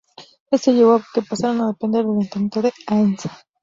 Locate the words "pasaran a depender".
1.21-2.03